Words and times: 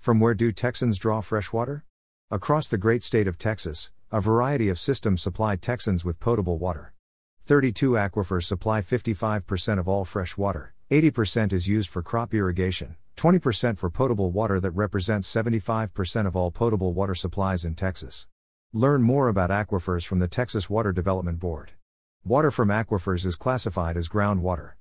From 0.00 0.18
where 0.18 0.32
do 0.32 0.50
Texans 0.50 0.96
draw 0.96 1.20
fresh 1.20 1.52
water? 1.52 1.84
Across 2.30 2.70
the 2.70 2.78
great 2.78 3.04
state 3.04 3.28
of 3.28 3.36
Texas, 3.36 3.90
a 4.10 4.18
variety 4.18 4.70
of 4.70 4.78
systems 4.78 5.20
supply 5.20 5.56
Texans 5.56 6.06
with 6.06 6.18
potable 6.18 6.56
water. 6.56 6.94
32 7.44 7.90
aquifers 7.90 8.44
supply 8.44 8.80
55% 8.80 9.78
of 9.78 9.86
all 9.86 10.06
fresh 10.06 10.38
water, 10.38 10.72
80% 10.90 11.52
is 11.52 11.68
used 11.68 11.90
for 11.90 12.02
crop 12.02 12.32
irrigation, 12.32 12.96
20% 13.18 13.76
for 13.76 13.90
potable 13.90 14.30
water 14.30 14.58
that 14.58 14.70
represents 14.70 15.30
75% 15.30 16.26
of 16.26 16.34
all 16.34 16.50
potable 16.50 16.94
water 16.94 17.14
supplies 17.14 17.62
in 17.66 17.74
Texas. 17.74 18.26
Learn 18.72 19.02
more 19.02 19.28
about 19.28 19.50
aquifers 19.50 20.06
from 20.06 20.18
the 20.18 20.28
Texas 20.28 20.70
Water 20.70 20.92
Development 20.92 21.38
Board. 21.38 21.72
Water 22.24 22.50
from 22.50 22.70
aquifers 22.70 23.26
is 23.26 23.36
classified 23.36 23.98
as 23.98 24.08
groundwater. 24.08 24.72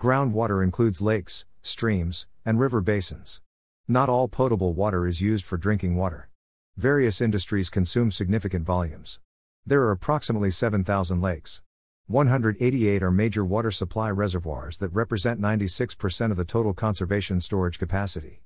Groundwater 0.00 0.64
includes 0.64 1.00
lakes, 1.00 1.44
streams, 1.62 2.26
and 2.44 2.58
river 2.58 2.80
basins. 2.80 3.40
Not 3.86 4.08
all 4.08 4.28
potable 4.28 4.72
water 4.72 5.06
is 5.06 5.20
used 5.20 5.44
for 5.44 5.58
drinking 5.58 5.94
water. 5.94 6.30
Various 6.78 7.20
industries 7.20 7.68
consume 7.68 8.10
significant 8.10 8.64
volumes. 8.64 9.20
There 9.66 9.82
are 9.82 9.90
approximately 9.90 10.50
7,000 10.50 11.20
lakes. 11.20 11.60
188 12.06 13.02
are 13.02 13.10
major 13.10 13.44
water 13.44 13.70
supply 13.70 14.10
reservoirs 14.10 14.78
that 14.78 14.88
represent 14.88 15.38
96% 15.38 16.30
of 16.30 16.38
the 16.38 16.46
total 16.46 16.72
conservation 16.72 17.42
storage 17.42 17.78
capacity. 17.78 18.40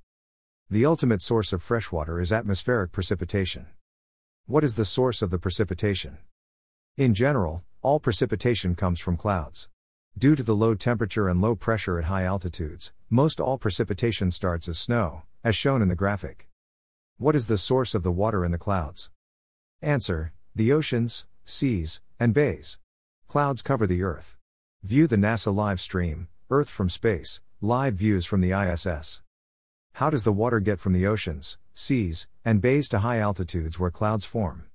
The 0.69 0.85
ultimate 0.85 1.21
source 1.21 1.53
of 1.53 1.63
freshwater 1.63 2.19
is 2.19 2.33
atmospheric 2.33 2.91
precipitation. 2.91 3.67
What 4.45 4.65
is 4.65 4.75
the 4.75 4.83
source 4.83 5.21
of 5.21 5.29
the 5.29 5.39
precipitation? 5.39 6.17
In 6.97 7.13
general, 7.13 7.63
all 7.81 8.01
precipitation 8.01 8.75
comes 8.75 8.99
from 8.99 9.15
clouds. 9.15 9.69
Due 10.17 10.35
to 10.35 10.43
the 10.43 10.55
low 10.55 10.75
temperature 10.75 11.29
and 11.29 11.41
low 11.41 11.55
pressure 11.55 11.97
at 11.97 12.05
high 12.05 12.23
altitudes, 12.23 12.91
most 13.09 13.39
all 13.39 13.57
precipitation 13.57 14.31
starts 14.31 14.67
as 14.67 14.77
snow, 14.77 15.23
as 15.43 15.55
shown 15.55 15.81
in 15.81 15.87
the 15.87 15.95
graphic. 15.95 16.47
What 17.17 17.35
is 17.35 17.47
the 17.47 17.57
source 17.57 17.95
of 17.95 18.03
the 18.03 18.11
water 18.11 18.45
in 18.45 18.51
the 18.51 18.57
clouds? 18.57 19.09
Answer 19.81 20.33
The 20.55 20.71
oceans, 20.71 21.25
seas, 21.43 22.01
and 22.19 22.33
bays. 22.33 22.79
Clouds 23.27 23.61
cover 23.61 23.87
the 23.87 24.03
Earth. 24.03 24.35
View 24.83 25.07
the 25.07 25.15
NASA 25.15 25.53
live 25.53 25.79
stream, 25.79 26.27
Earth 26.49 26.69
from 26.69 26.89
Space, 26.89 27.41
live 27.61 27.93
views 27.93 28.25
from 28.25 28.41
the 28.41 28.51
ISS. 28.51 29.21
How 29.93 30.09
does 30.09 30.23
the 30.23 30.31
water 30.31 30.59
get 30.59 30.79
from 30.79 30.93
the 30.93 31.05
oceans, 31.05 31.57
seas, 31.79 32.27
and 32.43 32.61
bays 32.61 32.89
to 32.89 32.99
high 32.99 33.19
altitudes 33.19 33.79
where 33.79 33.91
clouds 33.91 34.25
form. 34.25 34.65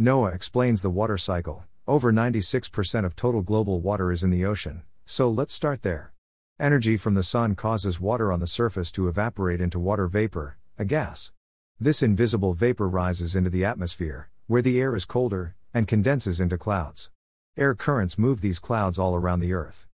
NOAA 0.00 0.34
explains 0.34 0.82
the 0.82 0.90
water 0.90 1.16
cycle. 1.16 1.64
Over 1.86 2.12
96% 2.12 3.04
of 3.04 3.14
total 3.14 3.42
global 3.42 3.80
water 3.80 4.10
is 4.10 4.24
in 4.24 4.30
the 4.30 4.44
ocean, 4.44 4.82
so 5.06 5.28
let's 5.28 5.52
start 5.52 5.82
there. 5.82 6.13
Energy 6.60 6.96
from 6.96 7.14
the 7.14 7.22
sun 7.24 7.56
causes 7.56 8.00
water 8.00 8.30
on 8.30 8.38
the 8.38 8.46
surface 8.46 8.92
to 8.92 9.08
evaporate 9.08 9.60
into 9.60 9.76
water 9.80 10.06
vapor, 10.06 10.56
a 10.78 10.84
gas. 10.84 11.32
This 11.80 12.00
invisible 12.00 12.54
vapor 12.54 12.88
rises 12.88 13.34
into 13.34 13.50
the 13.50 13.64
atmosphere, 13.64 14.30
where 14.46 14.62
the 14.62 14.80
air 14.80 14.94
is 14.94 15.04
colder, 15.04 15.56
and 15.74 15.88
condenses 15.88 16.38
into 16.38 16.56
clouds. 16.56 17.10
Air 17.56 17.74
currents 17.74 18.16
move 18.16 18.40
these 18.40 18.60
clouds 18.60 19.00
all 19.00 19.16
around 19.16 19.40
the 19.40 19.52
Earth. 19.52 19.88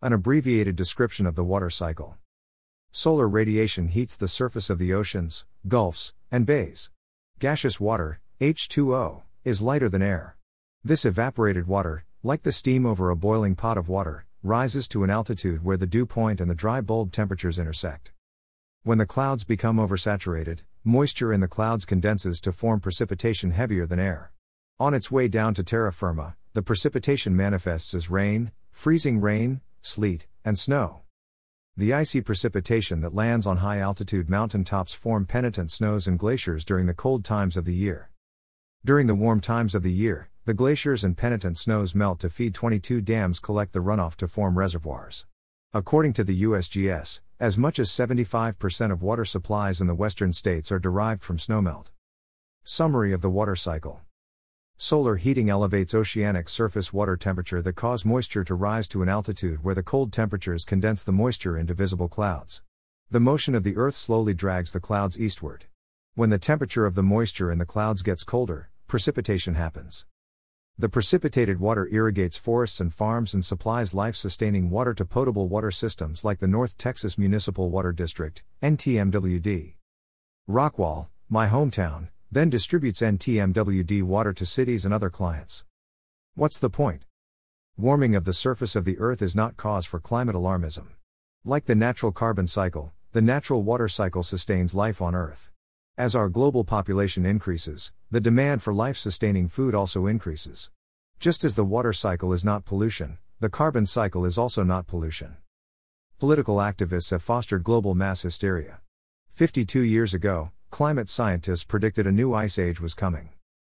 An 0.00 0.12
abbreviated 0.12 0.76
description 0.76 1.26
of 1.26 1.34
the 1.34 1.42
water 1.42 1.68
cycle. 1.68 2.16
Solar 2.92 3.28
radiation 3.28 3.88
heats 3.88 4.16
the 4.16 4.28
surface 4.28 4.70
of 4.70 4.78
the 4.78 4.94
oceans, 4.94 5.46
gulfs, 5.66 6.14
and 6.30 6.46
bays. 6.46 6.90
Gaseous 7.40 7.80
water, 7.80 8.20
H2O, 8.40 9.22
is 9.42 9.62
lighter 9.62 9.88
than 9.88 10.02
air. 10.02 10.36
This 10.84 11.04
evaporated 11.04 11.66
water, 11.66 12.04
like 12.22 12.44
the 12.44 12.52
steam 12.52 12.86
over 12.86 13.10
a 13.10 13.16
boiling 13.16 13.56
pot 13.56 13.76
of 13.76 13.88
water, 13.88 14.26
rises 14.42 14.86
to 14.88 15.04
an 15.04 15.10
altitude 15.10 15.64
where 15.64 15.76
the 15.76 15.86
dew 15.86 16.06
point 16.06 16.40
and 16.40 16.50
the 16.50 16.54
dry 16.54 16.80
bulb 16.80 17.12
temperatures 17.12 17.58
intersect. 17.58 18.12
When 18.84 18.98
the 18.98 19.06
clouds 19.06 19.44
become 19.44 19.78
oversaturated, 19.78 20.60
moisture 20.84 21.32
in 21.32 21.40
the 21.40 21.48
clouds 21.48 21.84
condenses 21.84 22.40
to 22.42 22.52
form 22.52 22.80
precipitation 22.80 23.50
heavier 23.50 23.86
than 23.86 23.98
air. 23.98 24.32
On 24.80 24.94
its 24.94 25.10
way 25.10 25.28
down 25.28 25.54
to 25.54 25.64
terra 25.64 25.92
firma, 25.92 26.36
the 26.54 26.62
precipitation 26.62 27.36
manifests 27.36 27.94
as 27.94 28.10
rain, 28.10 28.52
freezing 28.70 29.20
rain, 29.20 29.60
sleet, 29.82 30.26
and 30.44 30.58
snow. 30.58 31.02
The 31.76 31.92
icy 31.92 32.20
precipitation 32.20 33.00
that 33.02 33.14
lands 33.14 33.46
on 33.46 33.58
high 33.58 33.78
altitude 33.78 34.30
mountain 34.30 34.64
tops 34.64 34.94
form 34.94 35.26
penitent 35.26 35.70
snows 35.70 36.06
and 36.06 36.18
glaciers 36.18 36.64
during 36.64 36.86
the 36.86 36.94
cold 36.94 37.24
times 37.24 37.56
of 37.56 37.64
the 37.64 37.74
year. 37.74 38.10
During 38.84 39.08
the 39.08 39.14
warm 39.14 39.40
times 39.40 39.74
of 39.74 39.82
the 39.82 39.92
year, 39.92 40.30
the 40.48 40.54
glaciers 40.54 41.04
and 41.04 41.14
penitent 41.14 41.58
snows 41.58 41.94
melt 41.94 42.18
to 42.20 42.30
feed 42.30 42.54
22 42.54 43.02
dams 43.02 43.38
collect 43.38 43.74
the 43.74 43.80
runoff 43.80 44.16
to 44.16 44.26
form 44.26 44.56
reservoirs. 44.56 45.26
According 45.74 46.14
to 46.14 46.24
the 46.24 46.42
USGS, 46.44 47.20
as 47.38 47.58
much 47.58 47.78
as 47.78 47.90
75% 47.90 48.90
of 48.90 49.02
water 49.02 49.26
supplies 49.26 49.78
in 49.82 49.88
the 49.88 49.94
western 49.94 50.32
states 50.32 50.72
are 50.72 50.78
derived 50.78 51.22
from 51.22 51.36
snowmelt. 51.36 51.88
Summary 52.62 53.12
of 53.12 53.20
the 53.20 53.28
water 53.28 53.54
cycle 53.54 54.00
Solar 54.78 55.16
heating 55.16 55.50
elevates 55.50 55.92
oceanic 55.92 56.48
surface 56.48 56.94
water 56.94 57.18
temperature 57.18 57.60
that 57.60 57.76
cause 57.76 58.06
moisture 58.06 58.44
to 58.44 58.54
rise 58.54 58.88
to 58.88 59.02
an 59.02 59.08
altitude 59.10 59.62
where 59.62 59.74
the 59.74 59.82
cold 59.82 60.14
temperatures 60.14 60.64
condense 60.64 61.04
the 61.04 61.12
moisture 61.12 61.58
into 61.58 61.74
visible 61.74 62.08
clouds. 62.08 62.62
The 63.10 63.20
motion 63.20 63.54
of 63.54 63.64
the 63.64 63.76
Earth 63.76 63.96
slowly 63.96 64.32
drags 64.32 64.72
the 64.72 64.80
clouds 64.80 65.20
eastward. 65.20 65.66
When 66.14 66.30
the 66.30 66.38
temperature 66.38 66.86
of 66.86 66.94
the 66.94 67.02
moisture 67.02 67.52
in 67.52 67.58
the 67.58 67.66
clouds 67.66 68.00
gets 68.00 68.24
colder, 68.24 68.70
precipitation 68.86 69.54
happens. 69.54 70.06
The 70.80 70.88
precipitated 70.88 71.58
water 71.58 71.88
irrigates 71.90 72.36
forests 72.36 72.80
and 72.80 72.94
farms 72.94 73.34
and 73.34 73.44
supplies 73.44 73.94
life 73.94 74.14
sustaining 74.14 74.70
water 74.70 74.94
to 74.94 75.04
potable 75.04 75.48
water 75.48 75.72
systems 75.72 76.24
like 76.24 76.38
the 76.38 76.46
North 76.46 76.78
Texas 76.78 77.18
Municipal 77.18 77.68
Water 77.68 77.90
District, 77.90 78.44
NTMWD. 78.62 79.74
Rockwall, 80.48 81.08
my 81.28 81.48
hometown, 81.48 82.10
then 82.30 82.48
distributes 82.48 83.00
NTMWD 83.00 84.04
water 84.04 84.32
to 84.32 84.46
cities 84.46 84.84
and 84.84 84.94
other 84.94 85.10
clients. 85.10 85.64
What's 86.36 86.60
the 86.60 86.70
point? 86.70 87.06
Warming 87.76 88.14
of 88.14 88.24
the 88.24 88.32
surface 88.32 88.76
of 88.76 88.84
the 88.84 89.00
Earth 89.00 89.20
is 89.20 89.34
not 89.34 89.56
cause 89.56 89.84
for 89.84 89.98
climate 89.98 90.36
alarmism. 90.36 90.90
Like 91.44 91.64
the 91.64 91.74
natural 91.74 92.12
carbon 92.12 92.46
cycle, 92.46 92.92
the 93.10 93.20
natural 93.20 93.64
water 93.64 93.88
cycle 93.88 94.22
sustains 94.22 94.76
life 94.76 95.02
on 95.02 95.16
Earth. 95.16 95.50
As 95.98 96.14
our 96.14 96.28
global 96.28 96.62
population 96.62 97.26
increases, 97.26 97.92
the 98.08 98.20
demand 98.20 98.62
for 98.62 98.72
life 98.72 98.96
sustaining 98.96 99.48
food 99.48 99.74
also 99.74 100.06
increases. 100.06 100.70
Just 101.18 101.42
as 101.42 101.56
the 101.56 101.64
water 101.64 101.92
cycle 101.92 102.32
is 102.32 102.44
not 102.44 102.64
pollution, 102.64 103.18
the 103.40 103.50
carbon 103.50 103.84
cycle 103.84 104.24
is 104.24 104.38
also 104.38 104.62
not 104.62 104.86
pollution. 104.86 105.38
Political 106.20 106.58
activists 106.58 107.10
have 107.10 107.20
fostered 107.20 107.64
global 107.64 107.96
mass 107.96 108.22
hysteria. 108.22 108.78
52 109.30 109.80
years 109.80 110.14
ago, 110.14 110.52
climate 110.70 111.08
scientists 111.08 111.64
predicted 111.64 112.06
a 112.06 112.12
new 112.12 112.32
ice 112.32 112.60
age 112.60 112.80
was 112.80 112.94
coming. 112.94 113.30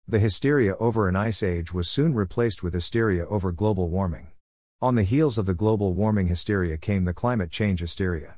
The 0.07 0.19
hysteria 0.19 0.75
over 0.75 1.09
an 1.09 1.15
ice 1.15 1.41
age 1.41 1.73
was 1.73 1.89
soon 1.89 2.13
replaced 2.13 2.61
with 2.61 2.75
hysteria 2.75 3.25
over 3.25 3.51
global 3.51 3.89
warming. 3.89 4.27
On 4.79 4.93
the 4.93 5.01
heels 5.01 5.39
of 5.39 5.47
the 5.47 5.55
global 5.55 5.95
warming 5.95 6.27
hysteria 6.27 6.77
came 6.77 7.05
the 7.05 7.15
climate 7.15 7.49
change 7.49 7.79
hysteria. 7.79 8.35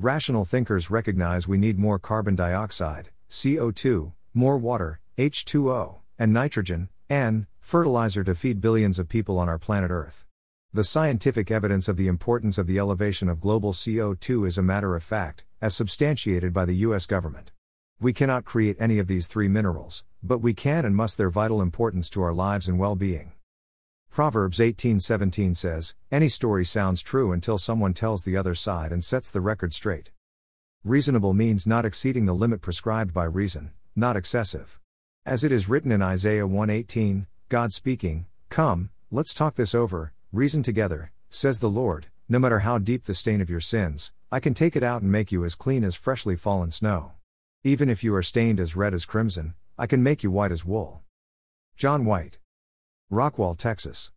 Rational 0.00 0.44
thinkers 0.44 0.92
recognize 0.92 1.48
we 1.48 1.58
need 1.58 1.76
more 1.76 1.98
carbon 1.98 2.36
dioxide, 2.36 3.10
CO2, 3.30 4.12
more 4.32 4.56
water, 4.56 5.00
H2O, 5.18 5.98
and 6.16 6.32
nitrogen, 6.32 6.88
N, 7.10 7.48
fertilizer 7.58 8.22
to 8.22 8.36
feed 8.36 8.60
billions 8.60 9.00
of 9.00 9.08
people 9.08 9.40
on 9.40 9.48
our 9.48 9.58
planet 9.58 9.90
Earth. 9.90 10.24
The 10.72 10.84
scientific 10.84 11.50
evidence 11.50 11.88
of 11.88 11.96
the 11.96 12.06
importance 12.06 12.58
of 12.58 12.68
the 12.68 12.78
elevation 12.78 13.28
of 13.28 13.40
global 13.40 13.72
CO2 13.72 14.46
is 14.46 14.56
a 14.56 14.62
matter 14.62 14.94
of 14.94 15.02
fact, 15.02 15.44
as 15.60 15.74
substantiated 15.74 16.52
by 16.52 16.64
the 16.64 16.76
US 16.86 17.04
government. 17.04 17.50
We 17.98 18.12
cannot 18.12 18.44
create 18.44 18.76
any 18.78 19.00
of 19.00 19.08
these 19.08 19.26
three 19.26 19.48
minerals, 19.48 20.04
but 20.22 20.38
we 20.38 20.54
can 20.54 20.84
and 20.84 20.94
must 20.94 21.18
their 21.18 21.28
vital 21.28 21.60
importance 21.60 22.08
to 22.10 22.22
our 22.22 22.32
lives 22.32 22.68
and 22.68 22.78
well-being. 22.78 23.32
Proverbs 24.10 24.60
18:17 24.60 25.54
says, 25.54 25.94
"Any 26.10 26.28
story 26.28 26.64
sounds 26.64 27.02
true 27.02 27.32
until 27.32 27.58
someone 27.58 27.94
tells 27.94 28.24
the 28.24 28.36
other 28.36 28.54
side 28.54 28.92
and 28.92 29.04
sets 29.04 29.30
the 29.30 29.40
record 29.40 29.72
straight." 29.72 30.10
Reasonable 30.84 31.34
means 31.34 31.66
not 31.66 31.84
exceeding 31.84 32.26
the 32.26 32.34
limit 32.34 32.60
prescribed 32.60 33.12
by 33.12 33.24
reason, 33.24 33.72
not 33.94 34.16
excessive. 34.16 34.80
As 35.24 35.44
it 35.44 35.52
is 35.52 35.68
written 35.68 35.92
in 35.92 36.02
Isaiah 36.02 36.46
1:18, 36.46 37.26
God 37.48 37.72
speaking, 37.72 38.26
"Come, 38.48 38.90
let's 39.10 39.34
talk 39.34 39.54
this 39.54 39.74
over, 39.74 40.12
reason 40.32 40.62
together," 40.62 41.12
says 41.30 41.60
the 41.60 41.70
Lord, 41.70 42.06
no 42.28 42.38
matter 42.38 42.60
how 42.60 42.78
deep 42.78 43.04
the 43.04 43.14
stain 43.14 43.40
of 43.40 43.50
your 43.50 43.60
sins, 43.60 44.12
I 44.30 44.40
can 44.40 44.54
take 44.54 44.76
it 44.76 44.82
out 44.82 45.02
and 45.02 45.12
make 45.12 45.32
you 45.32 45.44
as 45.44 45.54
clean 45.54 45.84
as 45.84 45.94
freshly 45.94 46.36
fallen 46.36 46.70
snow. 46.70 47.12
Even 47.64 47.88
if 47.88 48.04
you 48.04 48.14
are 48.14 48.22
stained 48.22 48.60
as 48.60 48.76
red 48.76 48.94
as 48.94 49.04
crimson, 49.04 49.54
I 49.78 49.86
can 49.86 50.02
make 50.02 50.22
you 50.22 50.30
white 50.30 50.52
as 50.52 50.64
wool. 50.64 51.02
John 51.76 52.04
White. 52.04 52.38
Rockwall, 53.10 53.56
Texas. 53.56 54.06